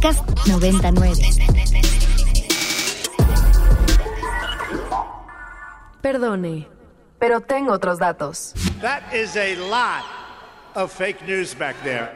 [0.00, 1.12] Podcast 99.
[6.00, 6.66] Perdone,
[7.18, 8.54] pero tengo otros datos.
[8.80, 10.04] That is a lot
[10.74, 12.08] of fake news back there.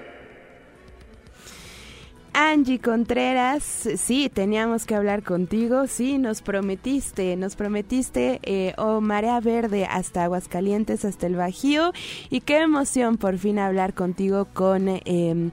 [2.33, 9.39] Angie Contreras, sí, teníamos que hablar contigo, sí, nos prometiste, nos prometiste eh, o Marea
[9.39, 11.93] Verde hasta Aguascalientes, hasta el Bajío,
[12.30, 15.53] y qué emoción por fin hablar contigo con em,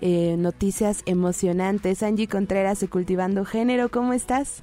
[0.00, 2.02] eh, noticias emocionantes.
[2.02, 4.62] Angie Contreras de Cultivando Género, ¿cómo estás?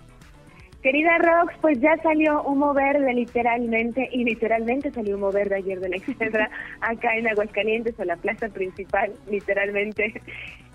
[0.81, 5.89] Querida Rox, pues ya salió humo verde literalmente, y literalmente salió humo verde ayer de
[5.89, 6.49] la exedra
[6.81, 10.22] acá en Aguascalientes o la plaza principal, literalmente.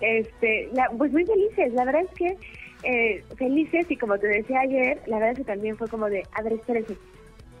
[0.01, 2.37] Este, pues muy felices, la verdad es que
[2.83, 6.23] eh, felices y como te decía ayer, la verdad es que también fue como de,
[6.31, 6.97] a ver, espérese,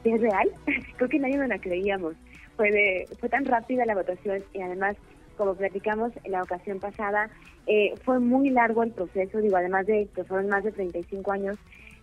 [0.03, 0.49] ¿es real?
[0.97, 2.15] Creo que nadie nos la creíamos.
[2.55, 4.97] Fue, de, fue tan rápida la votación y además,
[5.39, 7.29] como platicamos en la ocasión pasada,
[7.65, 11.57] eh, fue muy largo el proceso, digo, además de que fueron más de 35 años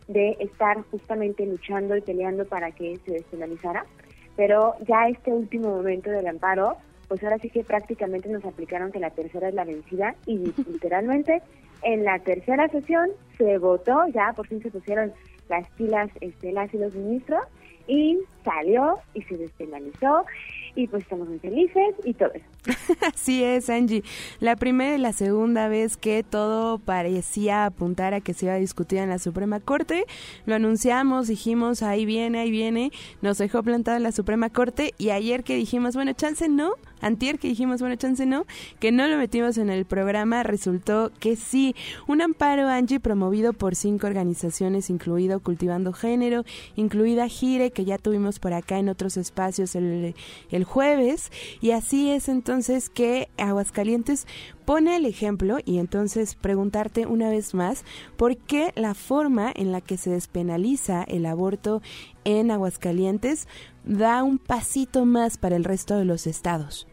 [0.08, 3.84] de estar justamente luchando y peleando para que se despenalizara.
[4.36, 9.00] Pero ya este último momento del amparo, pues ahora sí que prácticamente nos aplicaron que
[9.00, 10.38] la tercera es la vencida y
[10.72, 11.42] literalmente
[11.82, 15.12] en la tercera sesión se votó, ya por fin se pusieron
[15.50, 17.44] las pilas este, las y los ministros
[17.86, 20.24] y salió y se despenalizó
[20.76, 22.44] y pues estamos muy felices y todo eso.
[23.14, 24.04] Así es, Angie.
[24.38, 28.58] La primera y la segunda vez que todo parecía apuntar a que se iba a
[28.58, 30.04] discutir en la Suprema Corte,
[30.44, 35.10] lo anunciamos, dijimos, ahí viene, ahí viene, nos dejó plantado en la Suprema Corte y
[35.10, 38.46] ayer que dijimos, bueno, chance no, antier que dijimos, bueno, chance no,
[38.80, 41.74] que no lo metimos en el programa, resultó que sí.
[42.06, 46.44] Un amparo, Angie, promovido por cinco organizaciones, incluido Cultivando Género,
[46.74, 50.14] incluida Gire, que ya tuvimos por acá en otros espacios el,
[50.50, 51.30] el jueves,
[51.60, 54.26] y así es entonces que Aguascalientes
[54.64, 57.84] pone el ejemplo y entonces preguntarte una vez más
[58.16, 61.80] por qué la forma en la que se despenaliza el aborto
[62.24, 63.46] en Aguascalientes
[63.84, 66.88] da un pasito más para el resto de los estados.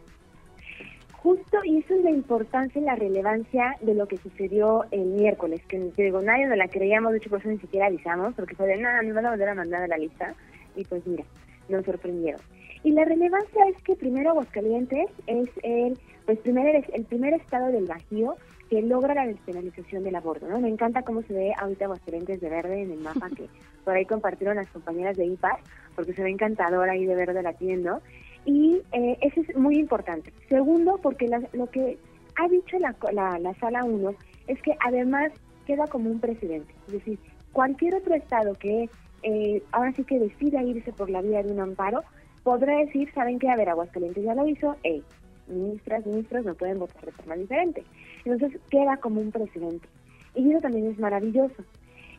[1.24, 5.62] Justo, y eso es la importancia y la relevancia de lo que sucedió el miércoles,
[5.70, 8.68] que digo, nadie nos la creíamos, de hecho por eso ni siquiera avisamos, porque fue
[8.68, 10.36] de nada, nos van a volver a mandar a la lista,
[10.76, 11.24] y pues mira,
[11.70, 12.42] nos sorprendieron.
[12.84, 17.86] Y la relevancia es que primero Aguascalientes es el, pues primer, el primer estado del
[17.86, 18.36] Bajío
[18.70, 20.60] que logra la despenalización del aborto, ¿no?
[20.60, 23.48] Me encanta cómo se ve ahorita Aguascalientes de verde en el mapa que
[23.86, 25.60] por ahí compartieron las compañeras de IPAS,
[25.96, 28.02] porque se ve encantador ahí de verde latiendo.
[28.46, 30.34] Y eh, eso es muy importante.
[30.50, 31.98] Segundo, porque lo que
[32.36, 32.96] ha dicho la,
[33.40, 34.14] la, sala 1
[34.48, 35.32] es que además
[35.66, 36.74] queda como un precedente.
[36.88, 37.20] Es decir,
[37.52, 38.90] cualquier otro estado que
[39.24, 42.04] eh, ahora sí que decida irse por la vía de un amparo,
[42.44, 43.50] podrá decir, ¿saben qué?
[43.50, 45.02] A ver, Aguascalientes ya lo hizo, hey,
[45.48, 47.84] ministras, ministros no pueden votar de forma diferente.
[48.26, 49.88] Entonces queda como un precedente.
[50.36, 51.64] Y eso también es maravilloso.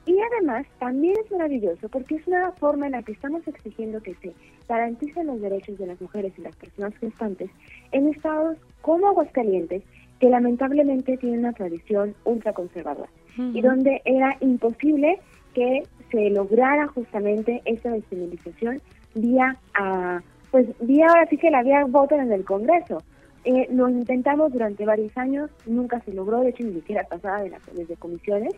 [0.06, 4.14] Y además también es maravilloso porque es una forma en la que estamos exigiendo que
[4.16, 4.34] se
[4.68, 7.50] garanticen los derechos de las mujeres y las personas gestantes
[7.92, 9.82] en estados como Aguascalientes,
[10.20, 15.18] que lamentablemente tienen una tradición ultraconservadora y donde era imposible
[15.54, 18.80] que se lograra justamente esa despenalización
[19.14, 23.02] vía a pues vía ahora sí que la vía voto en el Congreso.
[23.44, 27.50] Eh, lo intentamos durante varios años, nunca se logró, de hecho ni siquiera pasaba de
[27.50, 28.54] las desde comisiones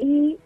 [0.00, 0.36] y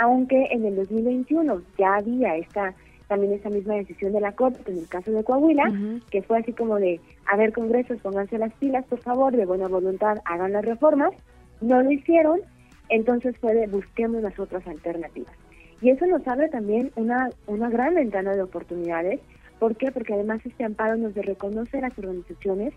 [0.00, 2.74] aunque en el 2021 ya había esta
[3.06, 5.64] también esa misma decisión de la Corte en el caso de Coahuila,
[6.10, 9.66] que fue así como de, a ver, congresos, pónganse las pilas, por favor, de buena
[9.66, 11.12] voluntad, hagan las reformas,
[11.60, 12.40] no lo hicieron,
[12.88, 15.34] entonces fue de, busquemos las otras alternativas.
[15.82, 19.18] Y eso nos abre también una, una gran ventana de oportunidades.
[19.58, 19.90] ¿Por qué?
[19.90, 22.72] Porque además este amparo nos reconoce a las organizaciones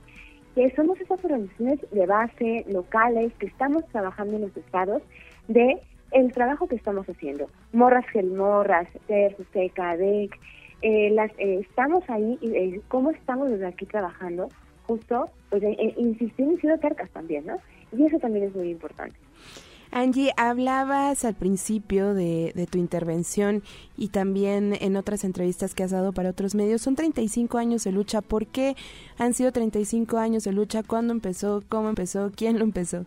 [0.55, 5.03] que somos esas organizaciones de base, locales, que estamos trabajando en los estados,
[5.47, 5.79] de
[6.13, 7.47] el trabajo que estamos haciendo.
[7.73, 10.39] Morras Gelmorras, TERF, CECADEC,
[10.81, 14.49] eh, las, eh, estamos ahí, eh, cómo estamos desde aquí trabajando,
[14.85, 17.57] justo, pues, eh, insistiendo y siendo tercas también, ¿no?
[17.91, 19.17] Y eso también es muy importante.
[19.91, 23.61] Angie, hablabas al principio de, de, tu intervención
[23.95, 26.81] y también en otras entrevistas que has dado para otros medios.
[26.81, 28.21] Son 35 años de lucha.
[28.21, 28.75] ¿Por qué
[29.19, 30.81] han sido 35 años de lucha?
[30.81, 31.61] ¿Cuándo empezó?
[31.69, 32.31] ¿Cómo empezó?
[32.35, 33.05] ¿Quién lo empezó?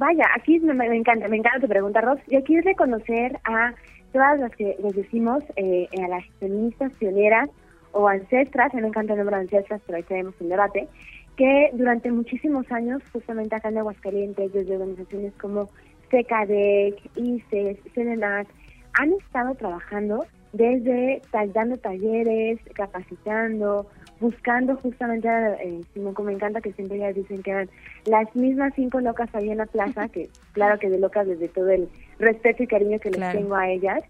[0.00, 2.20] Vaya, aquí me, encanta, me encanta tu pregunta, Ross.
[2.28, 3.74] Y aquí es reconocer a
[4.14, 7.50] todas las que les decimos, eh, a las feministas pioneras
[7.92, 10.88] o ancestras, me encanta el nombre de ancestras, pero ahí tenemos un debate,
[11.36, 15.68] que durante muchísimos años, justamente acá en Aguascalientes, desde organizaciones como
[16.10, 18.48] SECADEC, ICES, CENENAC,
[18.94, 20.24] han estado trabajando
[20.54, 21.20] desde
[21.52, 23.86] dando talleres, capacitando,
[24.20, 27.70] buscando justamente, eh, como me encanta que siempre ya dicen que eran
[28.04, 31.70] las mismas cinco locas ahí en la plaza, que claro que de locas desde todo
[31.70, 31.88] el
[32.18, 34.02] respeto y cariño que les tengo a ellas,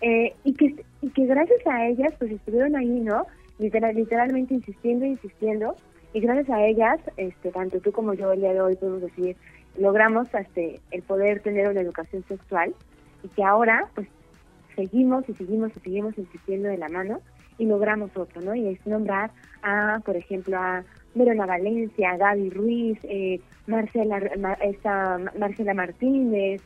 [0.00, 3.26] eh, y, que, y que gracias a ellas pues estuvieron ahí, ¿no?
[3.58, 5.74] Literal, literalmente insistiendo, insistiendo,
[6.12, 9.36] y gracias a ellas, este, tanto tú como yo el día de hoy podemos decir,
[9.78, 12.74] logramos este, el poder tener una educación sexual
[13.22, 14.06] y que ahora pues
[14.74, 17.20] seguimos y seguimos y seguimos insistiendo de la mano
[17.58, 18.54] y logramos otro, ¿no?
[18.54, 19.30] Y es nombrar
[19.62, 24.18] a, por ejemplo, a Verona Valencia, Gaby Ruiz, eh, Marcela,
[24.60, 26.62] esta, Marcela Martínez,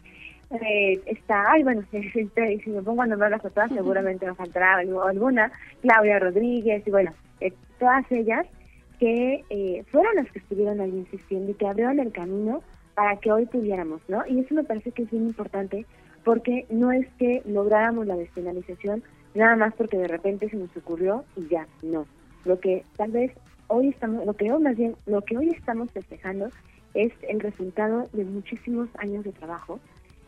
[0.50, 4.76] eh, está, ay, bueno, si, si, me pongo a nombrar las otras, seguramente me faltará
[4.76, 8.46] alguna, Claudia Rodríguez, y bueno, eh, todas ellas
[8.98, 12.62] que eh, fueron las que estuvieron ahí insistiendo y que abrieron el camino
[12.94, 14.26] para que hoy pudiéramos, ¿no?
[14.26, 15.86] Y eso me parece que es bien importante
[16.24, 19.02] porque no es que lográramos la despenalización
[19.34, 22.06] nada más porque de repente se nos ocurrió y ya, no.
[22.44, 23.32] Lo que tal vez
[23.68, 26.48] hoy estamos, lo que hoy más bien, lo que hoy estamos festejando
[26.94, 29.78] es el resultado de muchísimos años de trabajo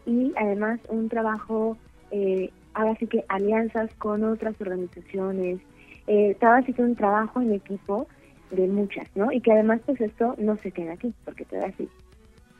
[0.07, 1.77] y además un trabajo,
[2.11, 5.61] eh, ahora sí que alianzas con otras organizaciones,
[6.07, 8.07] eh, ahora sí que un trabajo en equipo
[8.51, 9.33] de muchas, ¿no?
[9.33, 11.89] Y que además pues esto no se queda aquí, porque te da así.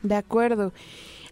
[0.01, 0.73] De acuerdo.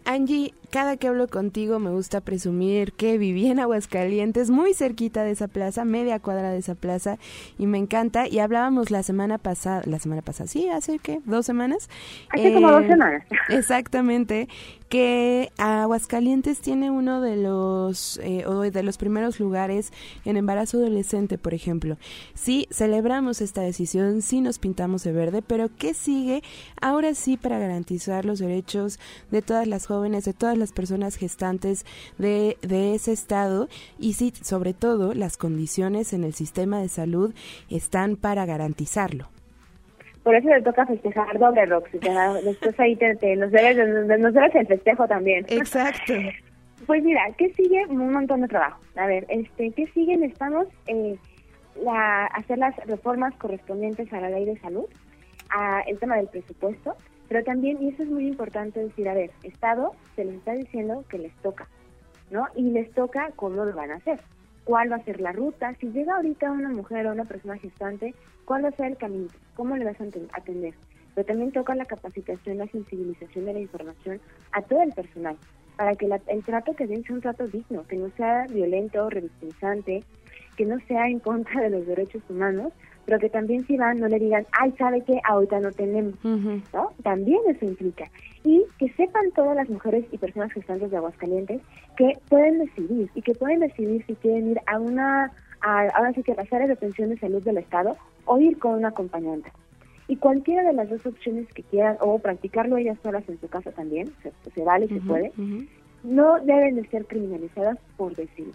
[0.04, 5.32] Angie, cada que hablo contigo me gusta presumir que viví en Aguascalientes, muy cerquita de
[5.32, 7.18] esa plaza, media cuadra de esa plaza,
[7.58, 8.26] y me encanta.
[8.26, 11.90] Y hablábamos la semana pasada, la semana pasada, sí, hace qué, dos semanas.
[12.30, 13.22] Hace como dos eh, semanas.
[13.50, 14.48] Exactamente,
[14.88, 19.92] que Aguascalientes tiene uno de los, eh, o de los primeros lugares
[20.24, 21.96] en embarazo adolescente, por ejemplo.
[22.34, 26.42] Sí, celebramos esta decisión, sí nos pintamos de verde, pero ¿qué sigue
[26.80, 28.98] ahora sí para garantizar los derechos
[29.30, 31.84] de todas las jóvenes, de todas las personas gestantes
[32.18, 33.68] de, de ese estado
[33.98, 37.34] y sí, sobre todo, las condiciones en el sistema de salud
[37.68, 39.28] están para garantizarlo.
[40.22, 41.98] Por eso le toca festejar doble, Roxy.
[41.98, 43.76] Después ahí te, nos, debes,
[44.20, 45.44] nos debes el festejo también.
[45.48, 46.14] Exacto.
[46.84, 47.86] Pues mira, ¿qué sigue?
[47.86, 48.80] Un montón de trabajo.
[48.96, 50.16] A ver, este, ¿qué sigue?
[50.16, 51.16] Necesitamos eh,
[51.80, 54.86] la, hacer las reformas correspondientes a la ley de salud,
[55.48, 56.96] a el tema del presupuesto,
[57.28, 61.04] pero también, y eso es muy importante decir, a ver, Estado se les está diciendo
[61.08, 61.68] que les toca,
[62.30, 62.46] ¿no?
[62.54, 64.20] Y les toca cómo lo van a hacer,
[64.64, 68.14] cuál va a ser la ruta, si llega ahorita una mujer o una persona gestante,
[68.44, 70.04] cuál va a ser el camino, cómo le vas a
[70.38, 70.74] atender.
[71.14, 74.20] Pero también toca la capacitación, la sensibilización de la información
[74.52, 75.36] a todo el personal,
[75.76, 80.04] para que el trato que den sea un trato digno, que no sea violento, revictimizante,
[80.56, 82.72] que no sea en contra de los derechos humanos,
[83.04, 85.20] pero que también si van no le digan, ay, ¿sabe qué?
[85.24, 86.92] Ahorita no tenemos, ¿no?
[87.02, 88.10] También eso implica.
[88.44, 91.60] Y que sepan todas las mujeres y personas gestantes de Aguascalientes
[91.96, 96.22] que pueden decidir y que pueden decidir si quieren ir a una, a, ahora sí
[96.22, 99.50] que a las áreas de atención de salud del Estado o ir con un acompañante.
[100.08, 103.70] Y cualquiera de las dos opciones que quieran, o practicarlo ellas solas en su casa
[103.70, 104.12] también,
[104.54, 105.32] se, vale, se puede,
[106.02, 108.50] no deben de ser criminalizadas por decir.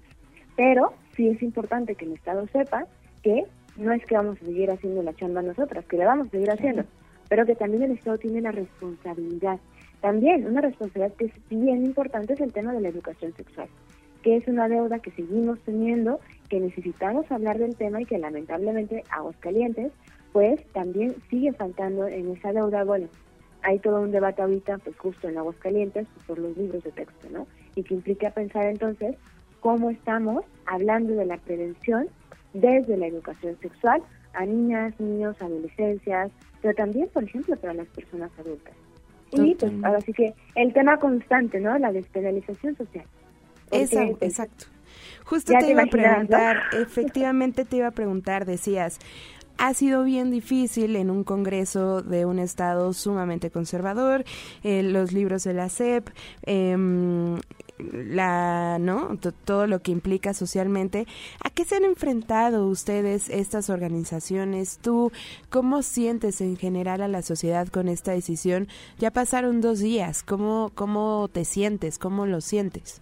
[0.56, 2.86] Pero sí es importante que el Estado sepa
[3.24, 3.46] que
[3.78, 6.52] no es que vamos a seguir haciendo la chamba nosotras, que la vamos a seguir
[6.52, 6.84] haciendo,
[7.30, 9.60] pero que también el Estado tiene la responsabilidad.
[10.02, 13.68] También una responsabilidad que es bien importante es el tema de la educación sexual,
[14.24, 16.20] que es una deuda que seguimos teniendo,
[16.50, 19.92] que necesitamos hablar del tema y que lamentablemente Aguascalientes
[20.34, 22.84] pues también sigue faltando en esa deuda.
[22.84, 23.08] Bueno,
[23.64, 27.28] hay todo un debate ahorita pues justo en Aguascalientes pues, por los libros de texto,
[27.32, 27.48] ¿no?
[27.76, 29.16] Y que implica pensar entonces
[29.60, 32.08] cómo estamos hablando de la prevención
[32.60, 34.02] desde la educación sexual
[34.34, 38.74] a niñas, niños, adolescencias, pero también, por ejemplo, para las personas adultas.
[39.32, 41.78] Y pues ahora sí que el tema constante, ¿no?
[41.78, 43.06] La despenalización social.
[43.72, 44.66] exacto, pues, exacto.
[45.26, 49.00] Justo te, iba a preguntar, efectivamente te iba a preguntar, decías,
[49.58, 54.24] ha sido bien difícil en un congreso de un estado sumamente conservador,
[54.64, 56.10] eh, los libros de la SEP,
[56.46, 56.78] eh,
[57.80, 59.18] la, ¿no?
[59.46, 61.06] todo lo que implica socialmente.
[61.44, 64.80] ¿A qué se han enfrentado ustedes estas organizaciones?
[64.80, 65.12] ¿Tú
[65.50, 68.68] cómo sientes en general a la sociedad con esta decisión?
[68.98, 70.24] Ya pasaron dos días.
[70.24, 72.00] ¿Cómo, cómo te sientes?
[72.00, 73.02] ¿Cómo lo sientes?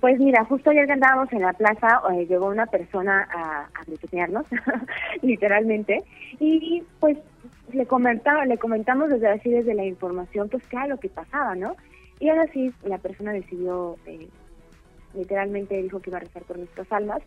[0.00, 3.84] Pues mira, justo ayer que andábamos en la plaza, eh, llegó una persona a, a
[5.22, 6.02] literalmente,
[6.38, 7.18] y pues
[7.72, 11.54] le comentaba, le comentamos desde así desde la información, pues qué era lo que pasaba,
[11.54, 11.76] ¿no?
[12.20, 14.28] Y ahora sí, la persona decidió, eh,
[15.14, 17.22] literalmente dijo que iba a rezar por nuestras almas.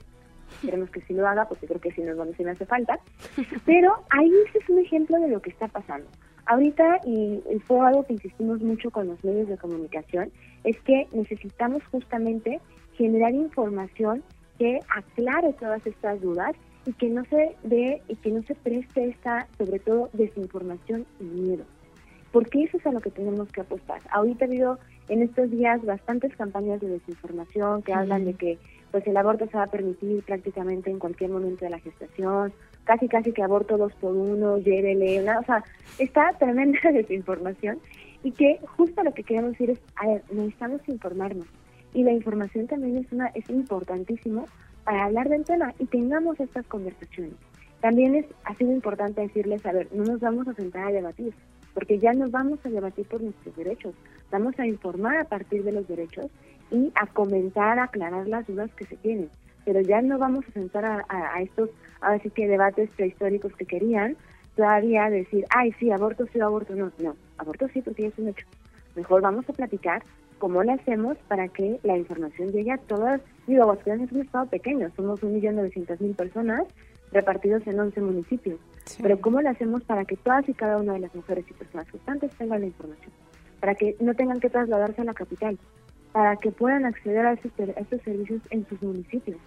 [0.61, 2.99] Esperemos que sí lo haga, porque creo que sí nos, sí me hace falta.
[3.65, 6.07] Pero ahí ese es un ejemplo de lo que está pasando.
[6.45, 10.31] Ahorita, y fue algo que insistimos mucho con los medios de comunicación,
[10.63, 12.59] es que necesitamos justamente
[12.95, 14.23] generar información
[14.59, 16.53] que aclare todas estas dudas
[16.85, 21.23] y que no se dé y que no se preste esta, sobre todo, desinformación y
[21.23, 21.63] miedo.
[22.33, 24.01] Porque eso es a lo que tenemos que apostar.
[24.11, 28.57] Ahorita ha habido en estos días bastantes campañas de desinformación que hablan de que
[28.91, 32.51] pues el aborto se va a permitir prácticamente en cualquier momento de la gestación,
[32.83, 35.63] casi casi que aborto dos por uno, llévele, una, o sea,
[35.99, 37.79] está tremenda desinformación
[38.23, 41.47] y que justo lo que queremos decir es, a ver, necesitamos informarnos
[41.93, 44.47] y la información también es una es importantísimo
[44.83, 47.33] para hablar del tema y tengamos estas conversaciones.
[47.81, 51.33] También es ha sido importante decirles, a ver, no nos vamos a sentar a debatir,
[51.73, 53.93] porque ya nos vamos a debatir por nuestros derechos,
[54.31, 56.27] vamos a informar a partir de los derechos
[56.71, 59.29] y a comentar, a aclarar las dudas que se tienen,
[59.65, 61.69] pero ya no vamos a sentar a, a, a estos,
[62.01, 64.15] así que debates prehistóricos que querían,
[64.55, 68.29] todavía decir, ay, sí, aborto sí, aborto no, no, aborto sí porque ya es un
[68.29, 68.45] hecho.
[68.95, 70.03] Mejor vamos a platicar
[70.37, 73.21] cómo lo hacemos para que la información llegue a todas.
[73.47, 76.63] Digo, Aguascalientes es un estado pequeño, somos un millón novecientos mil personas
[77.13, 78.59] repartidos en 11 municipios.
[79.01, 81.89] Pero ¿cómo lo hacemos para que todas y cada una de las mujeres y personas
[81.89, 83.11] gestantes tengan la información?
[83.59, 85.57] Para que no tengan que trasladarse a la capital,
[86.11, 89.37] para que puedan acceder a esos servicios en sus municipios.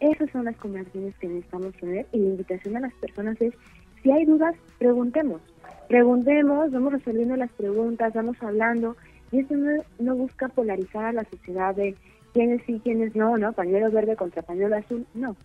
[0.00, 3.54] Esas son las conversaciones que necesitamos tener y la invitación a las personas es,
[4.02, 5.40] si hay dudas, preguntemos.
[5.88, 8.96] Preguntemos, vamos resolviendo las preguntas, vamos hablando
[9.30, 11.94] y esto no, no busca polarizar a la sociedad de
[12.32, 13.52] quiénes sí, quiénes no, ¿no?
[13.52, 15.36] Pañuelo verde contra pañuelo azul, no.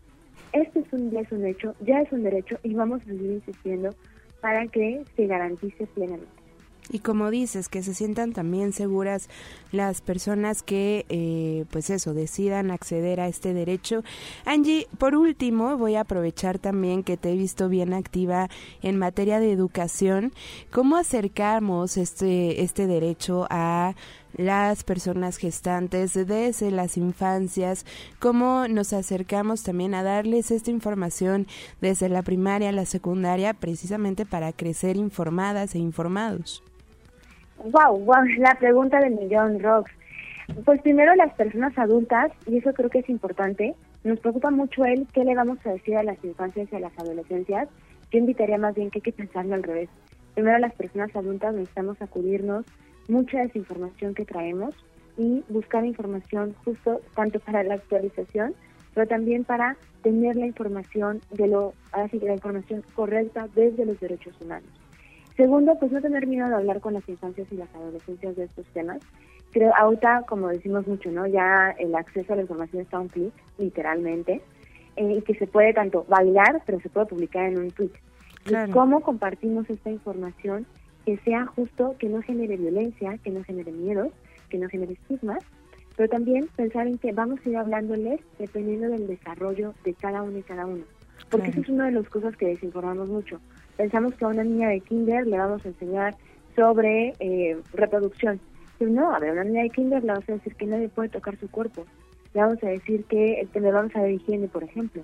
[0.53, 3.31] Este es un, ya es un hecho, ya es un derecho y vamos a seguir
[3.31, 3.89] insistiendo
[4.41, 6.37] para que se garantice plenamente.
[6.89, 9.29] Y como dices, que se sientan también seguras
[9.71, 14.03] las personas que, eh, pues eso, decidan acceder a este derecho.
[14.45, 18.49] Angie, por último, voy a aprovechar también que te he visto bien activa
[18.81, 20.31] en materia de educación.
[20.71, 23.95] ¿Cómo acercamos este, este derecho a
[24.35, 27.85] las personas gestantes desde las infancias,
[28.19, 31.47] cómo nos acercamos también a darles esta información
[31.81, 36.63] desde la primaria a la secundaria precisamente para crecer informadas e informados.
[37.57, 39.91] Wow, wow, la pregunta del millón, Rox.
[40.63, 45.07] Pues primero las personas adultas, y eso creo que es importante, nos preocupa mucho el
[45.13, 47.67] qué le vamos a decir a las infancias y a las adolescencias.
[48.11, 49.89] Yo invitaría más bien que hay que pensarlo al revés.
[50.33, 52.63] Primero las personas adultas necesitamos acudirnos
[53.07, 54.75] mucha desinformación que traemos
[55.17, 58.53] y buscar información justo tanto para la actualización,
[58.93, 64.39] pero también para tener la información de lo, así la información correcta desde los derechos
[64.41, 64.69] humanos.
[65.35, 68.65] Segundo, pues no tener miedo de hablar con las infancias y las adolescencias de estos
[68.67, 68.99] temas.
[69.51, 71.27] Creo, ahorita, como decimos mucho, ¿no?
[71.27, 74.41] Ya el acceso a la información está a un clic, literalmente,
[74.95, 77.91] eh, y que se puede tanto bailar, pero se puede publicar en un tweet.
[78.45, 78.73] Claro.
[78.73, 80.65] ¿Cómo compartimos esta información
[81.07, 84.11] que sea justo, que no genere violencia, que no genere miedos,
[84.49, 85.41] que no genere estigmas,
[85.95, 90.37] pero también pensar en que vamos a ir hablándoles dependiendo del desarrollo de cada uno
[90.37, 90.83] y cada uno.
[91.29, 91.61] Porque claro.
[91.61, 93.39] eso es una de las cosas que desinformamos mucho
[93.77, 96.15] pensamos que a una niña de kinder le vamos a enseñar
[96.55, 98.39] sobre eh, reproducción.
[98.77, 100.89] Pero no, a ver, a una niña de kinder le vamos a decir que nadie
[100.89, 101.85] puede tocar su cuerpo.
[102.33, 105.03] Le vamos a decir que le vamos a dar higiene, por ejemplo.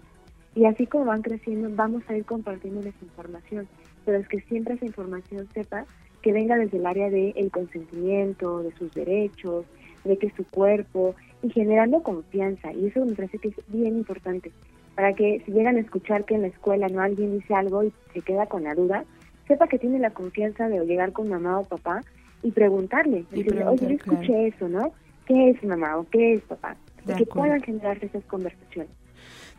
[0.56, 3.68] Y así como van creciendo, vamos a ir compartiendo esa información.
[4.06, 5.86] Pero es que siempre esa información sepa
[6.22, 9.66] que venga desde el área del el consentimiento, de sus derechos,
[10.04, 12.72] de que su cuerpo, y generando confianza.
[12.74, 14.52] Y eso me parece que es bien importante
[14.96, 17.94] para que si llegan a escuchar que en la escuela no alguien dice algo y
[18.14, 19.06] se queda con la duda,
[19.48, 22.02] sepa que tiene la confianza de llegar con mamá o papá
[22.44, 24.46] y preguntarle, y decirle, oye, yo escuché claro.
[24.46, 24.92] eso, ¿no?
[25.26, 26.76] ¿Qué es mamá o qué es papá?
[27.06, 28.92] De que puedan generarse esas conversaciones.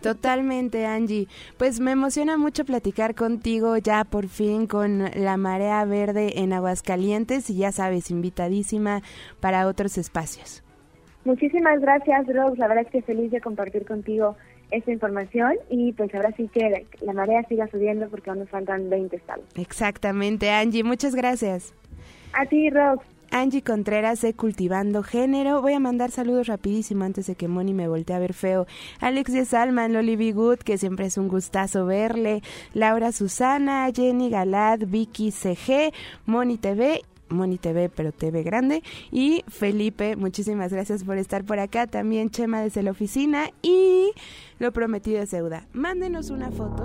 [0.00, 1.28] Totalmente, Angie.
[1.56, 7.50] Pues me emociona mucho platicar contigo ya por fin con la marea verde en Aguascalientes
[7.50, 9.02] y ya sabes, invitadísima
[9.40, 10.62] para otros espacios.
[11.24, 12.58] Muchísimas gracias, Rose.
[12.58, 14.36] La verdad es que feliz de compartir contigo
[14.70, 18.50] esta información y pues ahora sí que la, la marea siga subiendo porque aún nos
[18.50, 19.44] faltan 20 estados.
[19.56, 20.84] Exactamente, Angie.
[20.84, 21.72] Muchas gracias.
[22.32, 23.13] A ti, Rox.
[23.30, 25.62] Angie Contreras de Cultivando Género.
[25.62, 28.66] Voy a mandar saludos rapidísimo antes de que Moni me voltee a ver feo.
[29.00, 30.32] Alex de Salman, Loli B.
[30.32, 32.42] Good, que siempre es un gustazo verle.
[32.72, 35.92] Laura Susana, Jenny Galad, Vicky CG,
[36.26, 38.82] Moni TV Moni TV, pero TV grande.
[39.10, 41.86] Y Felipe, muchísimas gracias por estar por acá.
[41.86, 43.50] También Chema desde la oficina.
[43.62, 44.12] Y
[44.58, 45.66] lo prometido es deuda.
[45.72, 46.84] Mándenos una foto.